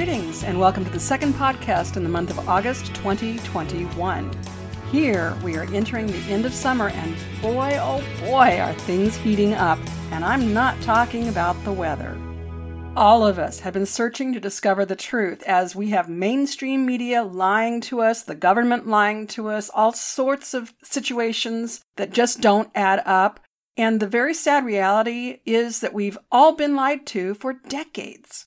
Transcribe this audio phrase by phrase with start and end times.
[0.00, 4.32] Greetings, and welcome to the second podcast in the month of August 2021.
[4.90, 9.52] Here, we are entering the end of summer, and boy, oh boy, are things heating
[9.52, 9.78] up.
[10.10, 12.16] And I'm not talking about the weather.
[12.96, 17.22] All of us have been searching to discover the truth as we have mainstream media
[17.22, 22.70] lying to us, the government lying to us, all sorts of situations that just don't
[22.74, 23.38] add up.
[23.76, 28.46] And the very sad reality is that we've all been lied to for decades.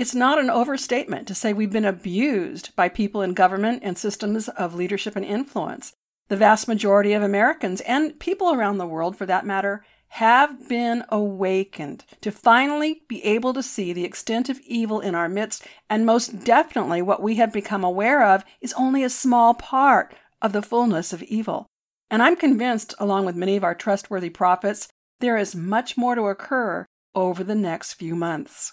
[0.00, 4.48] It's not an overstatement to say we've been abused by people in government and systems
[4.48, 5.92] of leadership and influence.
[6.28, 11.04] The vast majority of Americans, and people around the world for that matter, have been
[11.10, 16.06] awakened to finally be able to see the extent of evil in our midst, and
[16.06, 20.62] most definitely what we have become aware of is only a small part of the
[20.62, 21.66] fullness of evil.
[22.10, 26.22] And I'm convinced, along with many of our trustworthy prophets, there is much more to
[26.22, 28.72] occur over the next few months.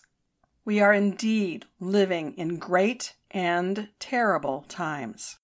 [0.67, 5.37] We are indeed living in great and terrible times.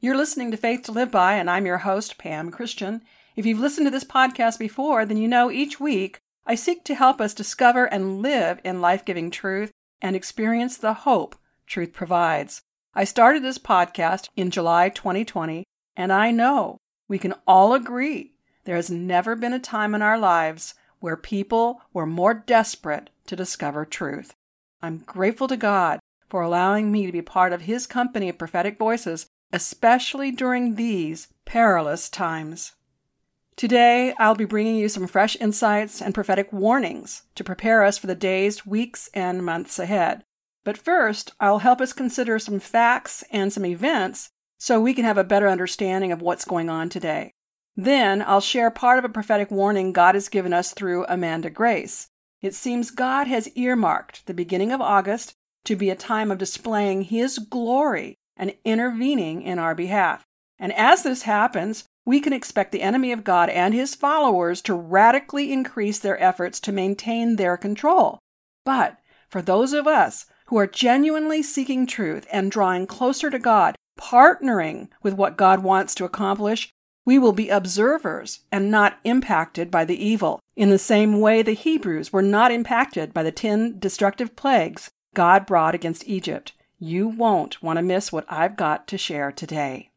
[0.00, 3.02] You're listening to Faith to Live By, and I'm your host, Pam Christian.
[3.36, 6.94] If you've listened to this podcast before, then you know each week I seek to
[6.94, 12.62] help us discover and live in life giving truth and experience the hope truth provides.
[12.94, 15.64] I started this podcast in July 2020,
[15.98, 16.78] and I know
[17.08, 21.82] we can all agree there has never been a time in our lives where people
[21.92, 24.34] were more desperate to discover truth.
[24.82, 28.78] I'm grateful to God for allowing me to be part of His company of prophetic
[28.78, 32.72] voices, especially during these perilous times.
[33.54, 38.06] Today, I'll be bringing you some fresh insights and prophetic warnings to prepare us for
[38.06, 40.24] the days, weeks, and months ahead.
[40.64, 45.18] But first, I'll help us consider some facts and some events so we can have
[45.18, 47.34] a better understanding of what's going on today.
[47.76, 52.08] Then, I'll share part of a prophetic warning God has given us through Amanda Grace.
[52.42, 57.02] It seems God has earmarked the beginning of August to be a time of displaying
[57.02, 60.26] His glory and intervening in our behalf.
[60.58, 64.74] And as this happens, we can expect the enemy of God and his followers to
[64.74, 68.18] radically increase their efforts to maintain their control.
[68.64, 68.98] But
[69.28, 74.88] for those of us who are genuinely seeking truth and drawing closer to God, partnering
[75.02, 76.70] with what God wants to accomplish,
[77.04, 81.52] we will be observers and not impacted by the evil, in the same way the
[81.52, 86.52] Hebrews were not impacted by the ten destructive plagues God brought against Egypt.
[86.78, 89.90] You won't want to miss what I've got to share today.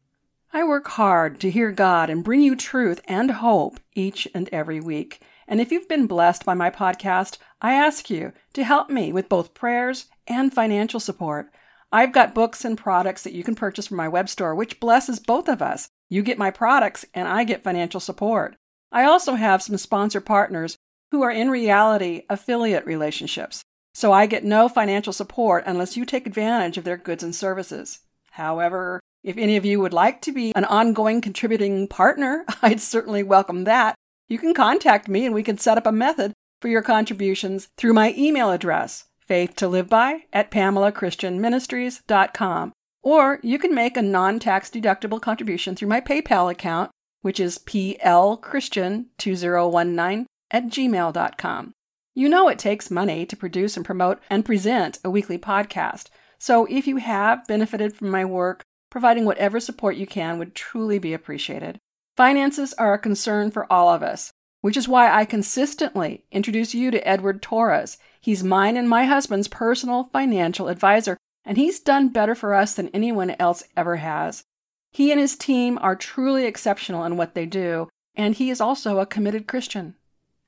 [0.52, 4.80] I work hard to hear God and bring you truth and hope each and every
[4.80, 5.20] week.
[5.48, 9.28] And if you've been blessed by my podcast, I ask you to help me with
[9.28, 11.50] both prayers and financial support.
[11.92, 15.20] I've got books and products that you can purchase from my web store, which blesses
[15.20, 15.88] both of us.
[16.08, 18.56] You get my products and I get financial support.
[18.92, 20.76] I also have some sponsor partners
[21.10, 23.62] who are in reality affiliate relationships,
[23.94, 28.00] so I get no financial support unless you take advantage of their goods and services.
[28.32, 33.24] However, if any of you would like to be an ongoing contributing partner, I'd certainly
[33.24, 33.96] welcome that.
[34.28, 37.94] You can contact me and we can set up a method for your contributions through
[37.94, 42.72] my email address, faith to live by at pamelachristianministries.com.
[43.06, 46.90] Or you can make a non tax deductible contribution through my PayPal account,
[47.22, 51.72] which is plchristian2019 at gmail.com.
[52.16, 56.08] You know it takes money to produce and promote and present a weekly podcast.
[56.40, 60.98] So if you have benefited from my work, providing whatever support you can would truly
[60.98, 61.78] be appreciated.
[62.16, 66.90] Finances are a concern for all of us, which is why I consistently introduce you
[66.90, 67.98] to Edward Torres.
[68.20, 72.88] He's mine and my husband's personal financial advisor and he's done better for us than
[72.88, 74.44] anyone else ever has.
[74.90, 78.98] He and his team are truly exceptional in what they do, and he is also
[78.98, 79.94] a committed Christian.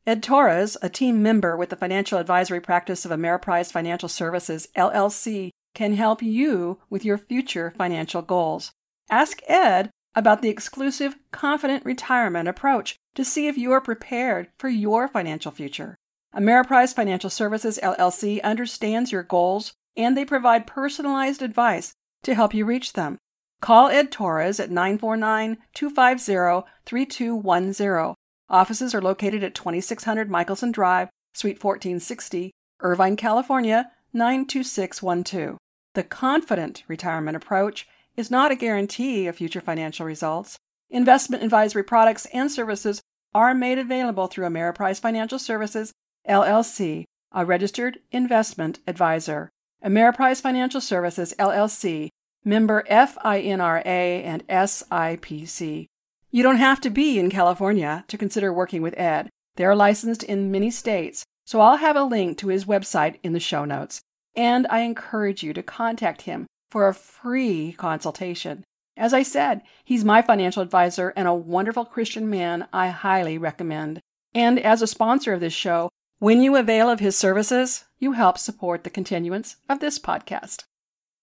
[0.06, 5.50] Ed Torres, a team member with the financial advisory practice of Ameriprise Financial Services, LLC,
[5.75, 8.72] can help you with your future financial goals.
[9.10, 14.68] Ask Ed about the exclusive Confident Retirement approach to see if you are prepared for
[14.68, 15.94] your financial future.
[16.34, 21.92] Ameriprise Financial Services, LLC understands your goals and they provide personalized advice
[22.22, 23.18] to help you reach them.
[23.60, 28.15] Call Ed Torres at 949 250 3210.
[28.48, 35.59] Offices are located at 2600 Michelson Drive, Suite 1460, Irvine, California 92612.
[35.95, 37.86] The confident retirement approach
[38.16, 40.56] is not a guarantee of future financial results.
[40.91, 43.03] Investment advisory products and services
[43.34, 45.92] are made available through Ameriprise Financial Services,
[46.27, 49.51] LLC, a registered investment advisor.
[49.84, 52.09] Ameriprise Financial Services, LLC,
[52.45, 55.86] member FINRA and SIPC.
[56.30, 59.28] You don't have to be in California to consider working with Ed.
[59.57, 63.41] They're licensed in many states, so I'll have a link to his website in the
[63.41, 64.01] show notes.
[64.39, 68.65] and I encourage you to contact him for a free consultation.
[68.97, 74.01] As I said, he's my financial advisor and a wonderful Christian man I highly recommend.
[74.34, 78.38] And as a sponsor of this show, when you avail of his services, you help
[78.38, 80.65] support the continuance of this podcast.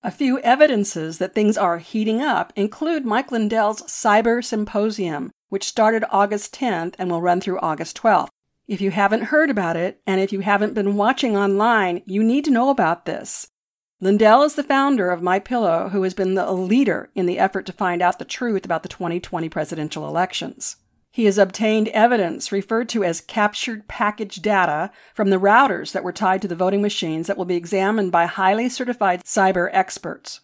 [0.04, 6.06] A few evidences that things are heating up include Mike Lindell's Cyber Symposium, which started
[6.10, 8.30] August 10th and will run through August 12th.
[8.68, 12.46] If you haven't heard about it, and if you haven't been watching online, you need
[12.46, 13.50] to know about this.
[14.00, 17.66] Lindell is the founder of My Pillow, who has been the leader in the effort
[17.66, 20.78] to find out the truth about the 2020 presidential elections.
[21.16, 26.12] He has obtained evidence referred to as captured package data from the routers that were
[26.12, 30.42] tied to the voting machines that will be examined by highly certified cyber experts.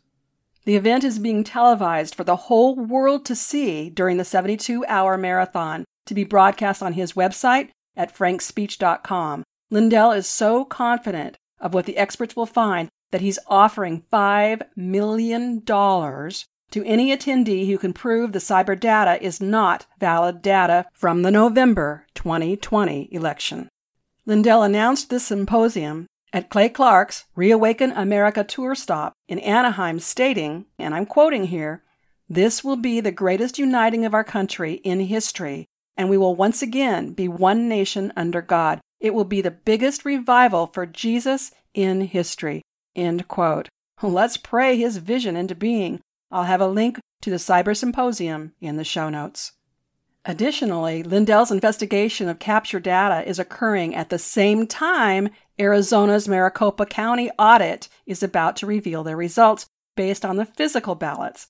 [0.63, 5.17] The event is being televised for the whole world to see during the 72 hour
[5.17, 9.43] marathon to be broadcast on his website at frankspeech.com.
[9.71, 15.63] Lindell is so confident of what the experts will find that he's offering $5 million
[16.71, 21.31] to any attendee who can prove the cyber data is not valid data from the
[21.31, 23.69] November 2020 election.
[24.25, 30.95] Lindell announced this symposium at Clay Clark's Reawaken America tour stop in Anaheim, stating, and
[30.95, 31.83] I'm quoting here,
[32.29, 35.65] This will be the greatest uniting of our country in history,
[35.97, 38.79] and we will once again be one nation under God.
[39.01, 42.61] It will be the biggest revival for Jesus in history.
[42.95, 43.67] End quote.
[44.01, 48.77] Let's pray his vision into being I'll have a link to the Cyber Symposium in
[48.77, 49.53] the show notes.
[50.23, 55.29] Additionally, Lindell's investigation of capture data is occurring at the same time
[55.59, 61.47] Arizona's Maricopa County audit is about to reveal their results based on the physical ballots.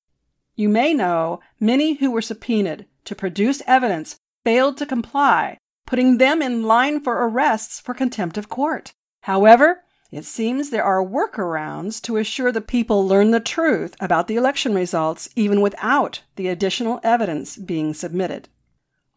[0.56, 6.42] You may know many who were subpoenaed to produce evidence failed to comply, putting them
[6.42, 8.94] in line for arrests for contempt of court.
[9.24, 14.36] However, it seems there are workarounds to assure the people learn the truth about the
[14.36, 18.50] election results even without the additional evidence being submitted.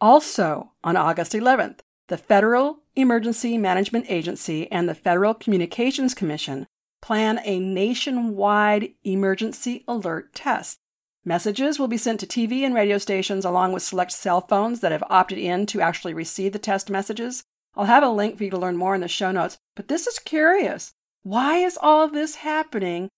[0.00, 6.66] Also, on August 11th, the Federal Emergency Management Agency and the Federal Communications Commission
[7.02, 10.78] plan a nationwide emergency alert test.
[11.24, 14.92] Messages will be sent to TV and radio stations along with select cell phones that
[14.92, 17.44] have opted in to actually receive the test messages
[17.76, 20.06] I'll have a link for you to learn more in the show notes, but this
[20.06, 20.92] is curious.
[21.22, 23.08] Why is all this happening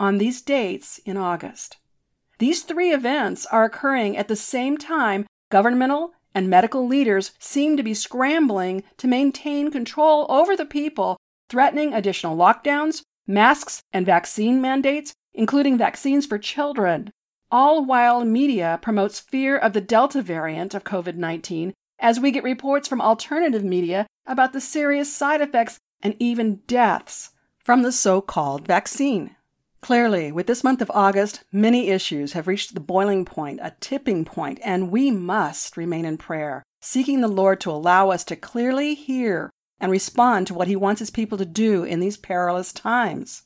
[0.00, 1.76] on these dates in August?
[2.38, 7.82] These three events are occurring at the same time governmental and medical leaders seem to
[7.82, 11.16] be scrambling to maintain control over the people,
[11.48, 17.10] threatening additional lockdowns, masks, and vaccine mandates, including vaccines for children,
[17.50, 22.44] all while media promotes fear of the Delta variant of COVID 19 as we get
[22.44, 28.20] reports from alternative media about the serious side effects and even deaths from the so
[28.20, 29.34] called vaccine.
[29.80, 34.24] Clearly, with this month of August, many issues have reached the boiling point, a tipping
[34.24, 38.94] point, and we must remain in prayer, seeking the Lord to allow us to clearly
[38.94, 43.42] hear and respond to what He wants His people to do in these perilous times.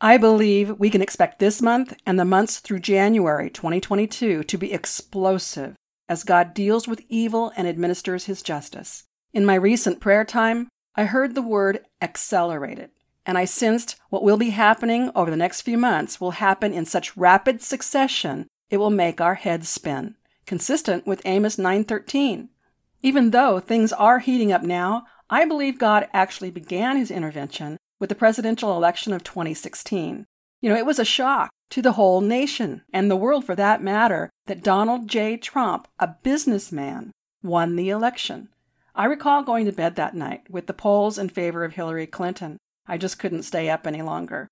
[0.00, 4.72] I believe we can expect this month and the months through January 2022 to be
[4.72, 5.76] explosive
[6.08, 9.04] as God deals with evil and administers his justice.
[9.32, 12.90] In my recent prayer time, I heard the word accelerated,
[13.24, 16.84] and I sensed what will be happening over the next few months will happen in
[16.84, 20.16] such rapid succession it will make our heads spin,
[20.46, 22.48] consistent with Amos 9:13.
[23.02, 28.08] Even though things are heating up now, I believe God actually began his intervention with
[28.08, 30.26] the presidential election of 2016.
[30.62, 33.82] You know, it was a shock to the whole nation, and the world for that
[33.82, 35.36] matter, that Donald J.
[35.36, 37.10] Trump, a businessman,
[37.42, 38.48] won the election.
[38.94, 42.58] I recall going to bed that night with the polls in favor of Hillary Clinton.
[42.86, 44.46] I just couldn't stay up any longer.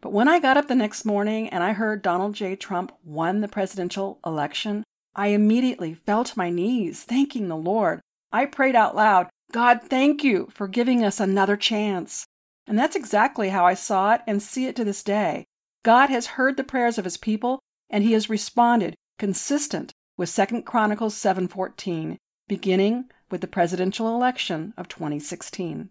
[0.00, 2.56] But when I got up the next morning and I heard Donald J.
[2.56, 4.82] Trump won the presidential election,
[5.14, 8.00] I immediately fell to my knees, thanking the Lord.
[8.32, 12.24] I prayed out loud, God, thank you for giving us another chance.
[12.66, 15.44] And that's exactly how I saw it and see it to this day.
[15.82, 17.60] God has heard the prayers of his people
[17.90, 24.88] and he has responded consistent with 2 Chronicles 7:14, beginning with the presidential election of
[24.88, 25.90] 2016.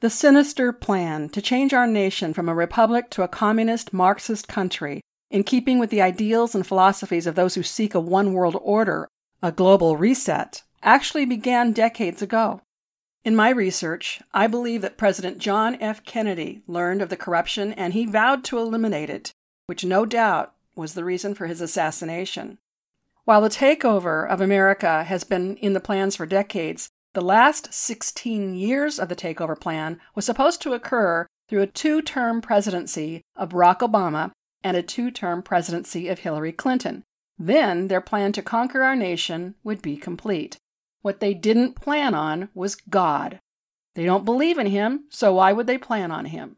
[0.00, 5.00] The sinister plan to change our nation from a republic to a communist Marxist country,
[5.30, 9.08] in keeping with the ideals and philosophies of those who seek a one world order,
[9.42, 12.60] a global reset, actually began decades ago.
[13.24, 16.04] In my research, I believe that President John F.
[16.04, 19.32] Kennedy learned of the corruption and he vowed to eliminate it,
[19.66, 22.58] which no doubt was the reason for his assassination.
[23.24, 28.56] While the takeover of America has been in the plans for decades, the last 16
[28.56, 33.48] years of the takeover plan was supposed to occur through a two term presidency of
[33.48, 37.02] Barack Obama and a two term presidency of Hillary Clinton.
[37.38, 40.58] Then their plan to conquer our nation would be complete.
[41.04, 43.38] What they didn't plan on was God.
[43.92, 46.56] They don't believe in Him, so why would they plan on Him?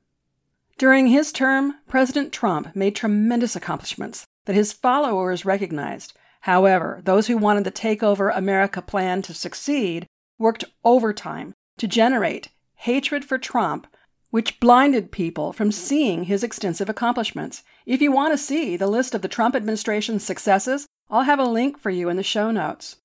[0.78, 6.12] During his term, President Trump made tremendous accomplishments that his followers recognized.
[6.42, 10.06] However, those who wanted the Takeover America plan to succeed
[10.38, 13.88] worked overtime to generate hatred for Trump,
[14.30, 17.64] which blinded people from seeing his extensive accomplishments.
[17.84, 21.44] If you want to see the list of the Trump administration's successes, I'll have a
[21.44, 22.98] link for you in the show notes.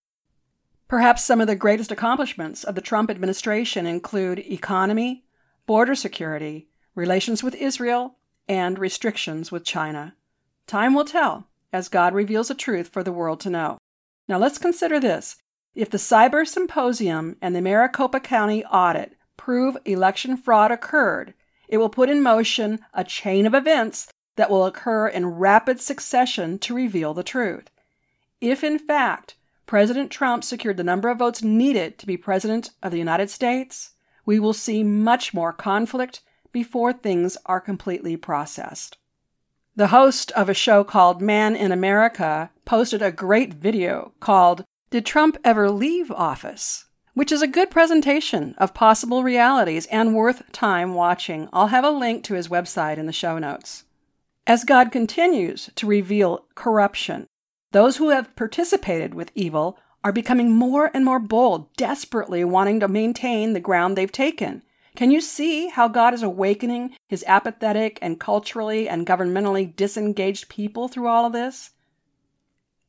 [0.92, 5.24] Perhaps some of the greatest accomplishments of the Trump administration include economy,
[5.66, 8.18] border security, relations with Israel,
[8.50, 10.18] and restrictions with China.
[10.68, 13.78] Time will tell as God reveals the truth for the world to know.
[14.28, 15.38] Now let's consider this.
[15.76, 21.34] If the Cyber Symposium and the Maricopa County audit prove election fraud occurred,
[21.70, 26.60] it will put in motion a chain of events that will occur in rapid succession
[26.60, 27.70] to reveal the truth.
[28.42, 29.36] If, in fact,
[29.72, 33.92] President Trump secured the number of votes needed to be President of the United States,
[34.26, 36.20] we will see much more conflict
[36.52, 38.98] before things are completely processed.
[39.78, 45.06] The host of a show called Man in America posted a great video called Did
[45.06, 46.88] Trump Ever Leave Office?
[47.14, 51.48] which is a good presentation of possible realities and worth time watching.
[51.54, 53.86] I'll have a link to his website in the show notes.
[54.46, 57.28] As God continues to reveal corruption,
[57.72, 62.88] those who have participated with evil are becoming more and more bold, desperately wanting to
[62.88, 64.64] maintain the ground they've taken.
[64.96, 70.88] Can you see how God is awakening his apathetic and culturally and governmentally disengaged people
[70.88, 71.72] through all of this?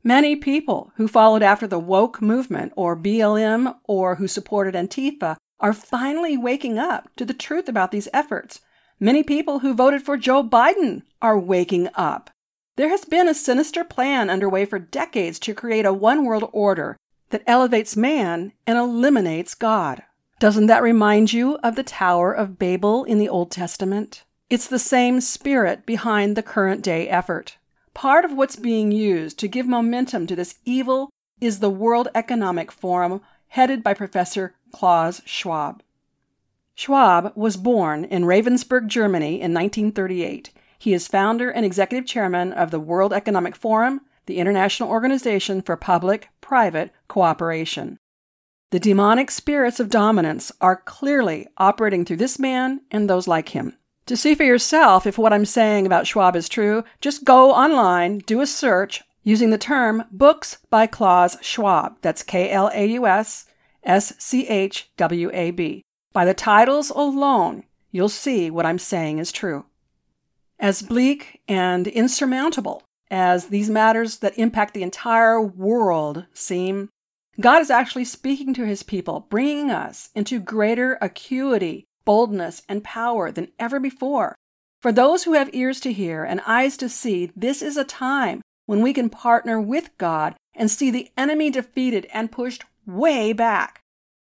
[0.03, 5.73] Many people who followed after the woke movement or BLM or who supported Antifa are
[5.73, 8.61] finally waking up to the truth about these efforts.
[8.99, 12.31] Many people who voted for Joe Biden are waking up.
[12.77, 16.97] There has been a sinister plan underway for decades to create a one world order
[17.29, 20.03] that elevates man and eliminates God.
[20.39, 24.25] Doesn't that remind you of the Tower of Babel in the Old Testament?
[24.49, 27.59] It's the same spirit behind the current day effort.
[27.93, 31.11] Part of what's being used to give momentum to this evil
[31.43, 35.83] is the World Economic Forum headed by Professor Klaus Schwab.
[36.75, 40.51] Schwab was born in Ravensburg, Germany in 1938.
[40.83, 45.77] He is founder and executive chairman of the World Economic Forum, the International Organization for
[45.77, 48.01] Public Private Cooperation.
[48.73, 53.77] The demonic spirits of dominance are clearly operating through this man and those like him.
[54.07, 58.19] To see for yourself if what I'm saying about Schwab is true, just go online,
[58.19, 61.97] do a search using the term Books by Klaus Schwab.
[62.03, 63.47] That's K L A U S
[63.85, 65.85] S C H W A B.
[66.13, 67.63] By the titles alone,
[67.93, 69.67] you'll see what I'm saying is true.
[70.63, 76.89] As bleak and insurmountable as these matters that impact the entire world seem,
[77.41, 83.33] God is actually speaking to his people, bringing us into greater acuity, boldness, and power
[83.33, 84.37] than ever before.
[84.81, 88.41] For those who have ears to hear and eyes to see, this is a time
[88.67, 93.81] when we can partner with God and see the enemy defeated and pushed way back.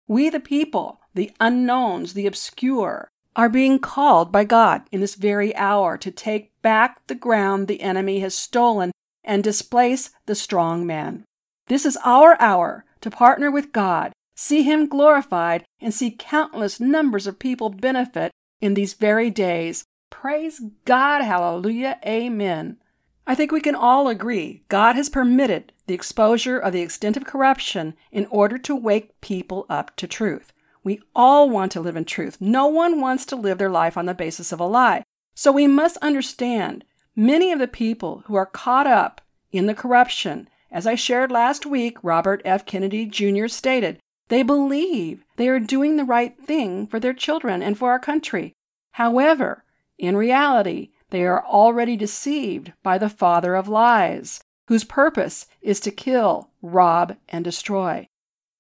[0.08, 5.54] We, the people, the unknowns, the obscure, are being called by God in this very
[5.56, 8.92] hour to take back the ground the enemy has stolen
[9.24, 11.24] and displace the strong man.
[11.66, 17.26] This is our hour to partner with God, see Him glorified, and see countless numbers
[17.26, 19.84] of people benefit in these very days.
[20.10, 22.78] Praise God, hallelujah, amen.
[23.26, 27.24] I think we can all agree God has permitted the exposure of the extent of
[27.24, 30.52] corruption in order to wake people up to truth.
[30.84, 32.36] We all want to live in truth.
[32.40, 35.02] No one wants to live their life on the basis of a lie.
[35.34, 36.84] So we must understand
[37.16, 41.64] many of the people who are caught up in the corruption as I shared last
[41.64, 42.66] week, Robert F.
[42.66, 43.46] Kennedy Jr.
[43.46, 43.98] stated,
[44.28, 48.54] they believe they are doing the right thing for their children and for our country.
[48.92, 49.64] However,
[49.98, 55.90] in reality, they are already deceived by the father of lies, whose purpose is to
[55.90, 58.08] kill, rob, and destroy.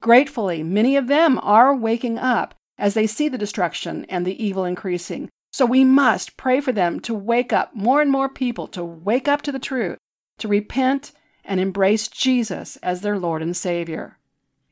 [0.04, 4.66] Gratefully, many of them are waking up as they see the destruction and the evil
[4.66, 5.30] increasing.
[5.50, 9.28] So we must pray for them to wake up, more and more people to wake
[9.28, 9.96] up to the truth,
[10.40, 14.18] to repent and embrace Jesus as their Lord and Savior.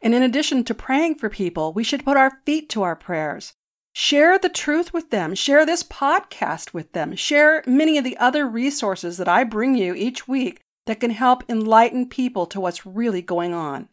[0.02, 3.54] And in addition to praying for people, we should put our feet to our prayers.
[3.94, 5.34] Share the truth with them.
[5.34, 7.16] Share this podcast with them.
[7.16, 11.42] Share many of the other resources that I bring you each week that can help
[11.48, 13.88] enlighten people to what's really going on.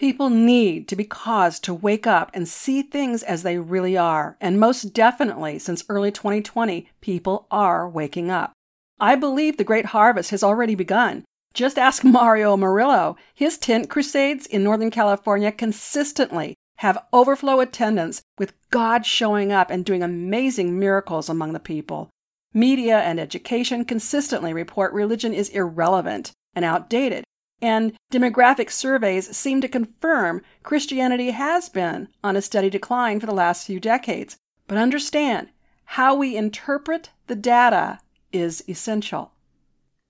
[0.00, 4.38] People need to be caused to wake up and see things as they really are.
[4.40, 8.52] And most definitely, since early 2020, people are waking up.
[8.98, 11.26] I believe the great harvest has already begun.
[11.52, 13.18] Just ask Mario Murillo.
[13.34, 19.84] His tent crusades in Northern California consistently have overflow attendance with God showing up and
[19.84, 22.08] doing amazing miracles among the people.
[22.54, 27.22] Media and education consistently report religion is irrelevant and outdated,
[27.62, 33.34] and demographic surveys seem to confirm Christianity has been on a steady decline for the
[33.34, 34.36] last few decades.
[34.66, 35.48] But understand,
[35.84, 37.98] how we interpret the data
[38.32, 39.32] is essential.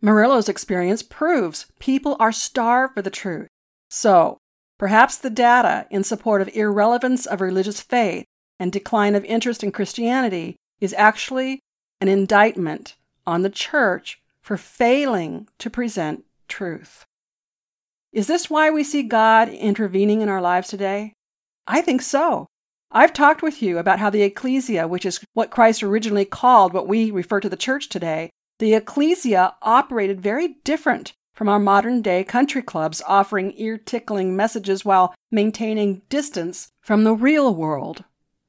[0.02, 3.48] Murillo's experience proves people are starved for the truth.
[3.88, 4.38] So,
[4.78, 8.24] perhaps the data in support of irrelevance of religious faith
[8.58, 11.60] and decline of interest in Christianity is actually
[12.00, 17.04] an indictment on the church for failing to present truth.
[18.12, 21.12] Is this why we see God intervening in our lives today?
[21.68, 22.48] I think so.
[22.90, 26.88] I've talked with you about how the ecclesia, which is what Christ originally called what
[26.88, 32.24] we refer to the church today, the ecclesia operated very different from our modern day
[32.24, 38.02] country clubs offering ear tickling messages while maintaining distance from the real world.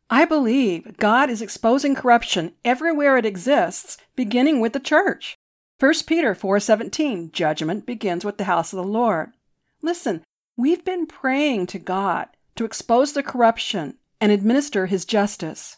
[0.10, 5.38] I believe God is exposing corruption everywhere it exists, beginning with the church.
[5.80, 9.34] 1 Peter 4:17 Judgment begins with the house of the Lord.
[9.82, 10.24] Listen,
[10.56, 15.78] we've been praying to God to expose the corruption and administer his justice.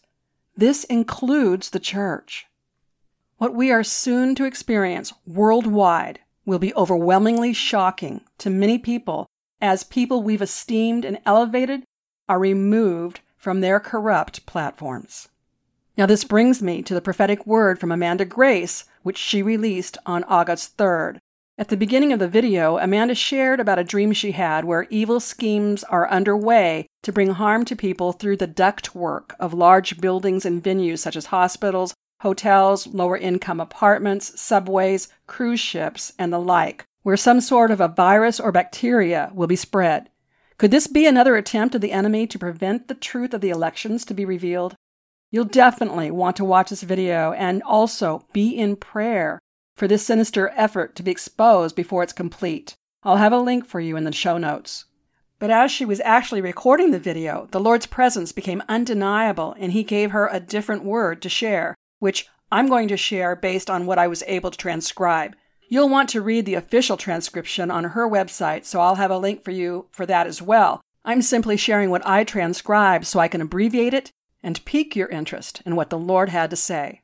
[0.55, 2.45] This includes the church.
[3.37, 9.27] What we are soon to experience worldwide will be overwhelmingly shocking to many people
[9.61, 11.83] as people we've esteemed and elevated
[12.27, 15.29] are removed from their corrupt platforms.
[15.97, 20.23] Now, this brings me to the prophetic word from Amanda Grace, which she released on
[20.25, 21.19] August 3rd.
[21.55, 25.19] At the beginning of the video, Amanda shared about a dream she had where evil
[25.19, 30.63] schemes are underway to bring harm to people through the ductwork of large buildings and
[30.63, 37.15] venues such as hospitals, hotels, lower income apartments, subways, cruise ships, and the like, where
[37.15, 40.09] some sort of a virus or bacteria will be spread.
[40.57, 44.05] Could this be another attempt of the enemy to prevent the truth of the elections
[44.05, 44.75] to be revealed?
[45.29, 49.39] You'll definitely want to watch this video and also be in prayer
[49.75, 52.75] for this sinister effort to be exposed before it's complete.
[53.03, 54.85] I'll have a link for you in the show notes.
[55.39, 59.83] But as she was actually recording the video, the Lord's presence became undeniable and he
[59.83, 63.97] gave her a different word to share, which I'm going to share based on what
[63.97, 65.35] I was able to transcribe.
[65.67, 69.43] You'll want to read the official transcription on her website, so I'll have a link
[69.43, 70.79] for you for that as well.
[71.03, 75.61] I'm simply sharing what I transcribed so I can abbreviate it and pique your interest
[75.65, 77.01] in what the Lord had to say.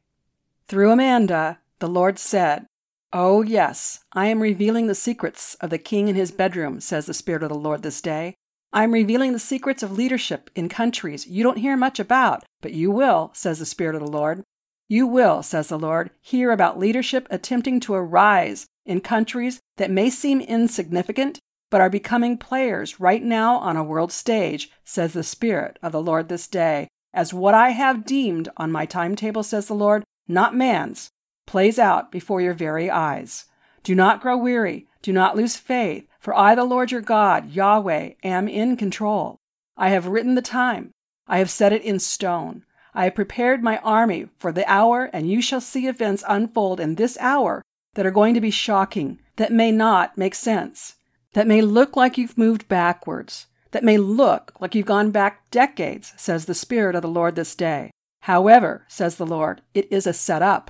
[0.68, 2.66] Through Amanda, the Lord said,
[3.12, 7.14] Oh, yes, I am revealing the secrets of the king in his bedroom, says the
[7.14, 8.36] Spirit of the Lord this day.
[8.72, 12.74] I am revealing the secrets of leadership in countries you don't hear much about, but
[12.74, 14.44] you will, says the Spirit of the Lord.
[14.88, 20.12] You will, says the Lord, hear about leadership attempting to arise in countries that may
[20.12, 21.40] seem insignificant,
[21.72, 26.02] but are becoming players right now on a world stage, says the Spirit of the
[26.02, 26.88] Lord this day.
[27.12, 31.10] As what I have deemed on my timetable, says the Lord, not man's,
[31.50, 33.46] plays out before your very eyes.
[33.82, 38.12] Do not grow weary, do not lose faith, for I, the Lord your God, Yahweh,
[38.24, 39.40] am in control.
[39.76, 40.92] I have written the time,
[41.28, 42.66] I have set it in stone.
[42.94, 46.96] I have prepared my army for the hour, and you shall see events unfold in
[46.96, 47.64] this hour
[47.96, 50.98] that are going to be shocking, that may not make sense,
[51.34, 56.14] that may look like you've moved backwards, that may look like you've gone back decades,
[56.16, 57.90] says the Spirit of the Lord this day.
[58.22, 60.70] However, says the Lord, it is a setup.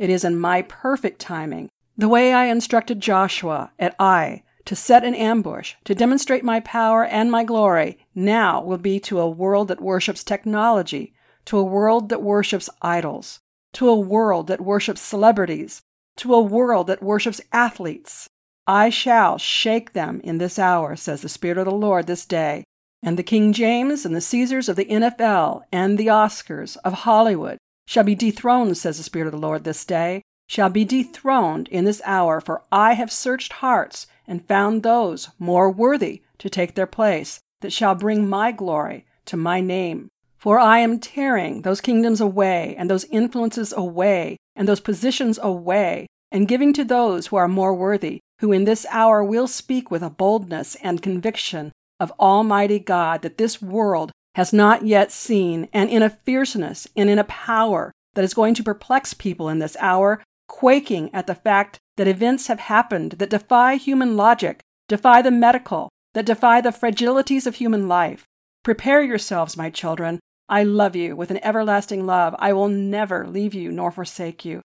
[0.00, 5.04] It is in my perfect timing, the way I instructed Joshua at Ai to set
[5.04, 9.68] an ambush, to demonstrate my power and my glory, now will be to a world
[9.68, 11.12] that worships technology,
[11.44, 13.40] to a world that worships idols,
[13.74, 15.82] to a world that worships celebrities,
[16.16, 18.26] to a world that worships athletes.
[18.66, 22.64] I shall shake them in this hour, says the Spirit of the Lord this day.
[23.02, 27.58] And the King James and the Caesars of the NFL and the Oscars of Hollywood
[27.90, 31.84] shall be dethroned, says the Spirit of the Lord this day, shall be dethroned in
[31.84, 36.86] this hour, for I have searched hearts and found those more worthy to take their
[36.86, 40.06] place, that shall bring my glory to my name.
[40.38, 46.06] For I am tearing those kingdoms away, and those influences away, and those positions away,
[46.30, 50.04] and giving to those who are more worthy, who in this hour will speak with
[50.04, 55.90] a boldness and conviction of Almighty God that this world has not yet seen, and
[55.90, 59.76] in a fierceness and in a power that is going to perplex people in this
[59.80, 65.30] hour, quaking at the fact that events have happened that defy human logic, defy the
[65.30, 68.24] medical, that defy the fragilities of human life.
[68.64, 70.18] Prepare yourselves, my children.
[70.48, 72.34] I love you with an everlasting love.
[72.38, 74.62] I will never leave you nor forsake you.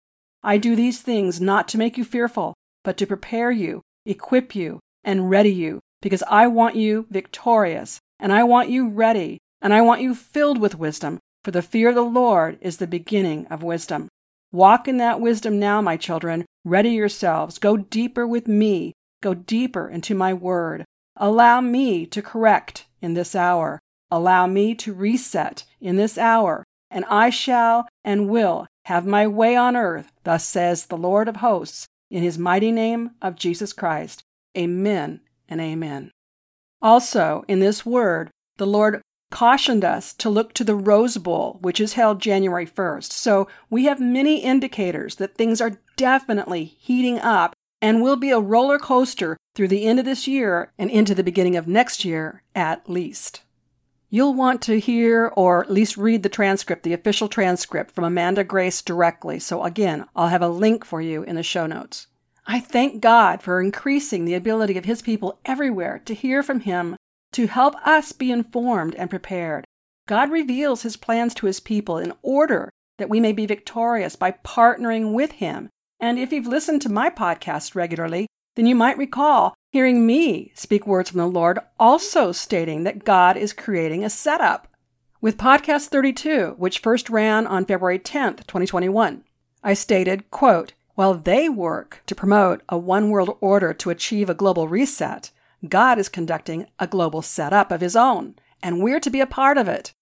[0.43, 4.79] I do these things not to make you fearful, but to prepare you, equip you,
[5.03, 9.81] and ready you, because I want you victorious, and I want you ready, and I
[9.81, 13.63] want you filled with wisdom, for the fear of the Lord is the beginning of
[13.63, 14.07] wisdom.
[14.51, 16.45] Walk in that wisdom now, my children.
[16.65, 17.57] Ready yourselves.
[17.57, 18.93] Go deeper with me.
[19.21, 20.85] Go deeper into my word.
[21.15, 23.79] Allow me to correct in this hour.
[24.09, 29.55] Allow me to reset in this hour, and I shall and will have my way
[29.55, 34.21] on earth, thus says the Lord of hosts, in his mighty name of Jesus Christ.
[34.57, 36.11] Amen and amen.
[36.81, 41.79] Also, in this word, the Lord cautioned us to look to the Rose Bowl, which
[41.79, 43.11] is held January 1st.
[43.11, 48.39] So we have many indicators that things are definitely heating up and will be a
[48.39, 52.43] roller coaster through the end of this year and into the beginning of next year
[52.53, 53.41] at least.
[54.09, 58.43] You'll want to hear or at least read the transcript, the official transcript from Amanda
[58.43, 59.39] Grace directly.
[59.39, 62.07] So again, I'll have a link for you in the show notes.
[62.45, 66.97] I thank God for increasing the ability of His people everywhere to hear from Him
[67.33, 69.65] to help us be informed and prepared.
[70.07, 74.31] God reveals His plans to His people in order that we may be victorious by
[74.31, 75.69] partnering with Him.
[75.99, 80.85] And if you've listened to my podcast regularly, then you might recall hearing me speak
[80.85, 84.67] words from the Lord, also stating that God is creating a setup.
[85.21, 89.23] With podcast 32, which first ran on February 10th, 2021,
[89.63, 94.33] I stated, quote, while they work to promote a one world order to achieve a
[94.33, 95.31] global reset,
[95.67, 99.57] God is conducting a global setup of his own, and we're to be a part
[99.57, 99.93] of it.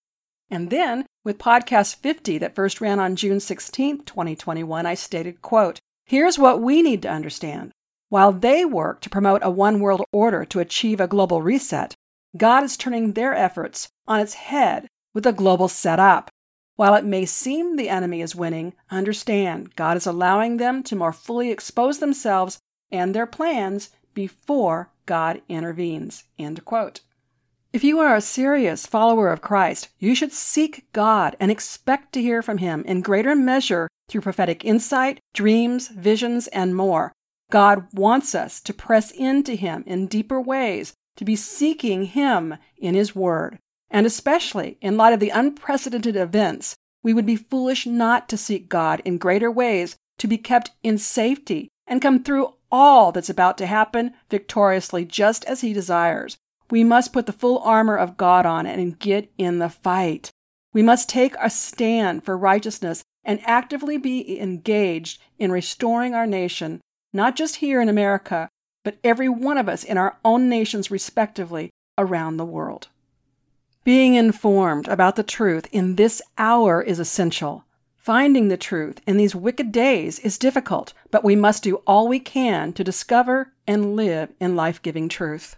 [0.49, 5.79] And then, with podcast 50 that first ran on June 16, 2021, I stated, quote,
[6.05, 7.71] Here's what we need to understand.
[8.09, 11.93] While they work to promote a one world order to achieve a global reset,
[12.35, 16.31] God is turning their efforts on its head with a global setup.
[16.75, 21.13] While it may seem the enemy is winning, understand God is allowing them to more
[21.13, 22.59] fully expose themselves
[22.91, 26.25] and their plans before God intervenes.
[26.37, 26.99] End quote.
[27.71, 32.21] If you are a serious follower of Christ, you should seek God and expect to
[32.21, 37.13] hear from Him in greater measure through prophetic insight, dreams, visions, and more.
[37.49, 42.95] God wants us to press into Him in deeper ways, to be seeking Him in
[42.95, 43.57] His Word.
[43.89, 48.67] And especially in light of the unprecedented events, we would be foolish not to seek
[48.67, 53.57] God in greater ways to be kept in safety and come through all that's about
[53.59, 56.37] to happen victoriously just as He desires.
[56.71, 60.31] We must put the full armor of God on and get in the fight.
[60.73, 66.81] We must take a stand for righteousness and actively be engaged in restoring our nation
[67.13, 68.49] not just here in America,
[68.83, 72.87] but every one of us in our own nations respectively around the world.
[73.83, 77.65] Being informed about the truth in this hour is essential.
[78.09, 82.19] Finding the truth in these wicked days is difficult, but we must do all we
[82.19, 85.57] can to discover and live in life giving truth.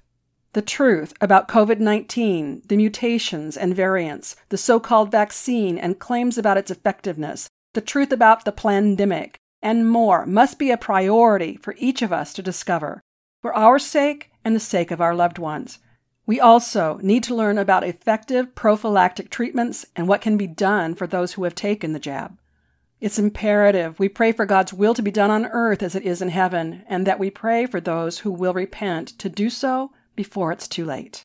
[0.51, 6.37] The truth about COVID 19, the mutations and variants, the so called vaccine and claims
[6.37, 11.73] about its effectiveness, the truth about the pandemic, and more must be a priority for
[11.77, 12.99] each of us to discover,
[13.41, 15.79] for our sake and the sake of our loved ones.
[16.25, 21.07] We also need to learn about effective prophylactic treatments and what can be done for
[21.07, 22.37] those who have taken the jab.
[23.01, 26.21] It's imperative we pray for God's will to be done on earth as it is
[26.21, 30.51] in heaven, and that we pray for those who will repent to do so before
[30.51, 31.23] it's too late.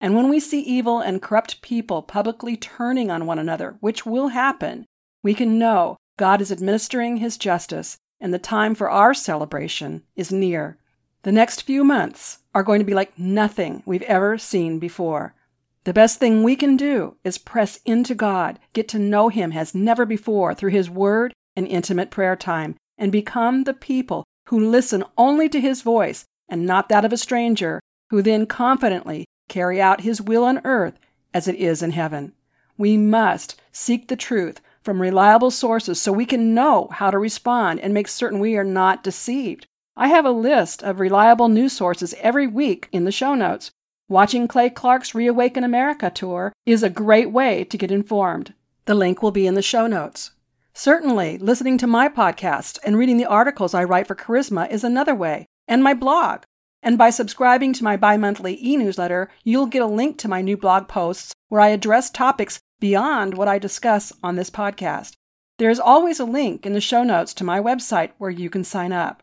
[0.00, 4.28] And when we see evil and corrupt people publicly turning on one another, which will
[4.28, 4.86] happen,
[5.22, 10.32] we can know God is administering his justice, and the time for our celebration is
[10.32, 10.78] near.
[11.22, 15.34] The next few months are going to be like nothing we've ever seen before.
[15.84, 19.74] The best thing we can do is press into God, get to know Him as
[19.74, 25.04] never before through His Word and intimate prayer time, and become the people who listen
[25.16, 30.02] only to His voice and not that of a stranger, who then confidently carry out
[30.02, 30.98] His will on earth
[31.32, 32.32] as it is in heaven.
[32.76, 37.80] We must seek the truth from reliable sources so we can know how to respond
[37.80, 39.66] and make certain we are not deceived.
[39.96, 43.70] I have a list of reliable news sources every week in the show notes.
[44.10, 48.54] Watching Clay Clark's Reawaken America tour is a great way to get informed.
[48.86, 50.32] The link will be in the show notes.
[50.74, 55.14] Certainly, listening to my podcast and reading the articles I write for Charisma is another
[55.14, 56.40] way, and my blog.
[56.82, 60.42] And by subscribing to my bi monthly e newsletter, you'll get a link to my
[60.42, 65.12] new blog posts where I address topics beyond what I discuss on this podcast.
[65.58, 68.64] There is always a link in the show notes to my website where you can
[68.64, 69.22] sign up.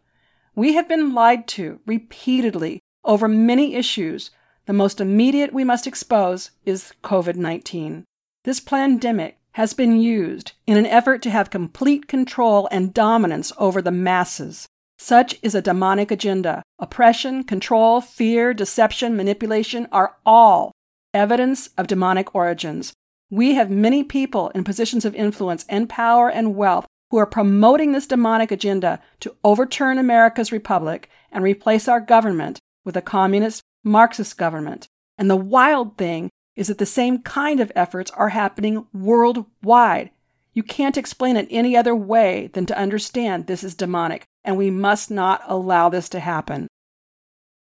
[0.55, 4.31] We have been lied to repeatedly over many issues
[4.67, 8.03] The most immediate we must expose is COVID 19.
[8.43, 13.81] This pandemic has been used in an effort to have complete control and dominance over
[13.81, 14.67] the masses.
[14.97, 16.63] Such is a demonic agenda.
[16.79, 20.73] Oppression, control, fear, deception, manipulation are all
[21.13, 22.91] evidence of demonic origins.
[23.29, 27.93] We have many people in positions of influence and power and wealth who are promoting
[27.93, 34.37] this demonic agenda to overturn America's republic and replace our government with a communist Marxist
[34.37, 34.87] government.
[35.17, 40.09] And the wild thing is that the same kind of efforts are happening worldwide.
[40.53, 44.71] You can't explain it any other way than to understand this is demonic, and we
[44.71, 46.67] must not allow this to happen.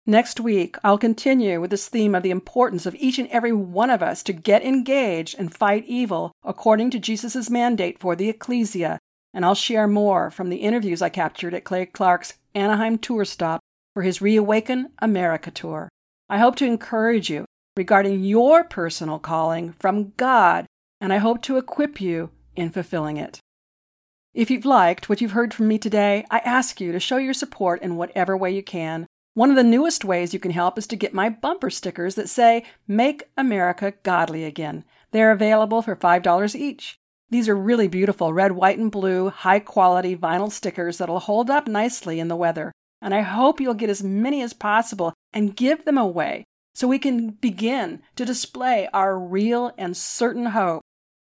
[0.08, 3.91] Next week, I'll continue with this theme of the importance of each and every one
[3.91, 8.98] of us to get engaged and fight evil according to Jesus' mandate for the ecclesia,
[9.36, 13.60] and I'll share more from the interviews I captured at Clay Clark's Anaheim tour stop
[13.93, 15.89] for his Reawaken America tour.
[16.32, 20.68] I hope to encourage you regarding your personal calling from God,
[21.02, 23.39] and I hope to equip you in fulfilling it.
[24.36, 27.34] If you've liked what you've heard from me today, I ask you to show your
[27.34, 29.08] support in whatever way you can.
[29.34, 32.30] One of the newest ways you can help is to get my bumper stickers that
[32.30, 34.86] say, Make America Godly Again.
[35.10, 36.96] They're available for $5 each.
[37.32, 41.68] These are really beautiful red, white, and blue, high quality vinyl stickers that'll hold up
[41.68, 42.72] nicely in the weather.
[43.02, 47.00] And I hope you'll get as many as possible and give them away so we
[47.00, 50.82] can begin to display our real and certain hope,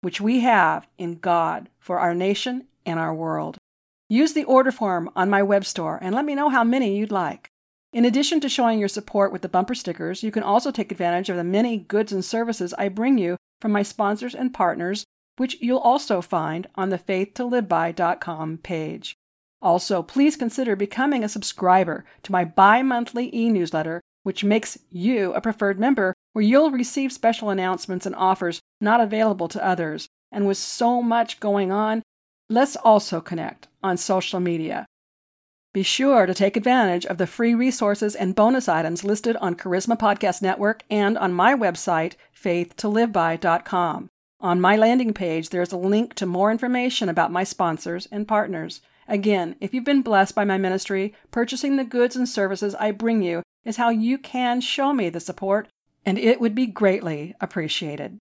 [0.00, 3.58] which we have in God for our nation and our world.
[4.08, 7.10] Use the order form on my web store and let me know how many you'd
[7.10, 7.50] like.
[7.92, 11.28] In addition to showing your support with the bumper stickers, you can also take advantage
[11.28, 15.04] of the many goods and services I bring you from my sponsors and partners,
[15.36, 19.16] which you'll also find on the faithtoliveby.com page.
[19.62, 25.32] Also, please consider becoming a subscriber to my bi monthly e newsletter which makes you
[25.34, 30.08] a preferred member where you'll receive special announcements and offers not available to others.
[30.32, 32.02] And with so much going on,
[32.50, 34.84] let's also connect on social media.
[35.72, 39.96] Be sure to take advantage of the free resources and bonus items listed on Charisma
[39.96, 44.08] Podcast Network and on my website, faithtoliveby.com.
[44.40, 48.80] On my landing page, there's a link to more information about my sponsors and partners.
[49.08, 53.22] Again, if you've been blessed by my ministry, purchasing the goods and services I bring
[53.22, 55.68] you is how you can show me the support,
[56.04, 58.18] and it would be greatly appreciated.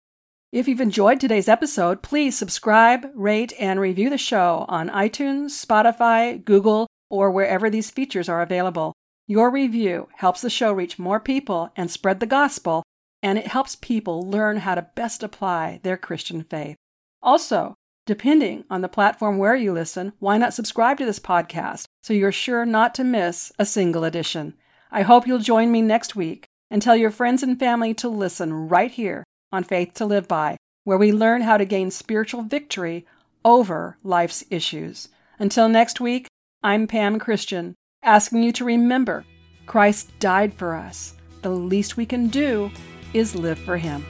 [0.52, 6.42] If you've enjoyed today's episode, please subscribe, rate, and review the show on iTunes, Spotify,
[6.44, 8.92] Google, or wherever these features are available.
[9.26, 12.82] Your review helps the show reach more people and spread the gospel,
[13.22, 16.76] and it helps people learn how to best apply their Christian faith.
[17.22, 17.74] Also,
[18.06, 22.32] depending on the platform where you listen, why not subscribe to this podcast so you're
[22.32, 24.54] sure not to miss a single edition?
[24.90, 28.68] I hope you'll join me next week and tell your friends and family to listen
[28.68, 33.06] right here on Faith to Live By, where we learn how to gain spiritual victory
[33.44, 35.08] over life's issues.
[35.38, 36.28] Until next week,
[36.62, 39.24] I'm Pam Christian, asking you to remember
[39.66, 41.14] Christ died for us.
[41.42, 42.70] The least we can do
[43.12, 44.04] is live for Him.